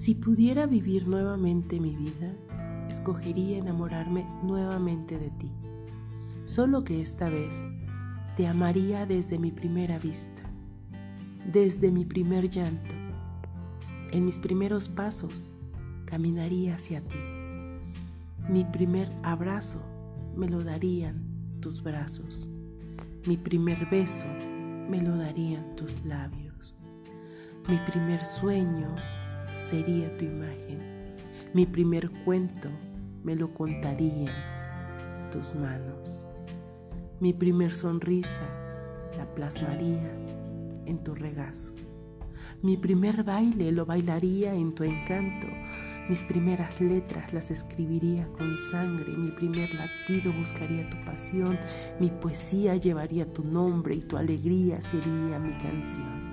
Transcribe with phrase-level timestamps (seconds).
[0.00, 2.34] Si pudiera vivir nuevamente mi vida,
[2.88, 5.52] escogería enamorarme nuevamente de ti.
[6.44, 7.54] Solo que esta vez
[8.34, 10.42] te amaría desde mi primera vista,
[11.52, 12.94] desde mi primer llanto.
[14.12, 15.52] En mis primeros pasos
[16.06, 17.18] caminaría hacia ti.
[18.48, 19.82] Mi primer abrazo
[20.34, 21.22] me lo darían
[21.60, 22.48] tus brazos.
[23.26, 24.28] Mi primer beso
[24.88, 26.74] me lo darían tus labios.
[27.68, 28.96] Mi primer sueño
[29.60, 30.78] sería tu imagen.
[31.52, 32.68] Mi primer cuento
[33.22, 34.34] me lo contarían
[35.30, 36.24] tus manos.
[37.20, 38.42] Mi primer sonrisa
[39.16, 40.10] la plasmaría
[40.86, 41.72] en tu regazo.
[42.62, 45.46] Mi primer baile lo bailaría en tu encanto.
[46.08, 51.58] Mis primeras letras las escribiría con sangre, mi primer latido buscaría tu pasión,
[52.00, 56.29] mi poesía llevaría tu nombre y tu alegría sería mi canción.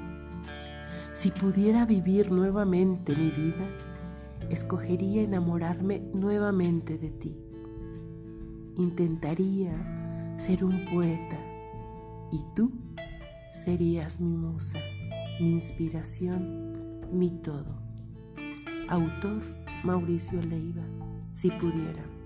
[1.17, 3.67] Si pudiera vivir nuevamente mi vida,
[4.51, 7.35] escogería enamorarme nuevamente de ti.
[8.75, 11.39] Intentaría ser un poeta
[12.31, 12.71] y tú
[13.51, 14.77] serías mi musa,
[15.41, 17.81] mi inspiración, mi todo.
[18.87, 19.41] Autor
[19.83, 20.83] Mauricio Leiva,
[21.31, 22.16] si pudiera.